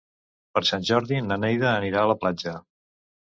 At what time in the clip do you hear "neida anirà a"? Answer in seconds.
1.43-2.09